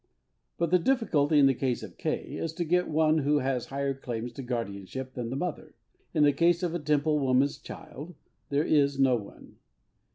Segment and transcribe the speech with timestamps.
[0.57, 2.21] But the difficulty in the case of K.
[2.35, 5.75] is to get one who has higher claims to guardianship than the mother.
[6.11, 8.15] In the case of a Temple woman's child
[8.49, 9.57] there is no one.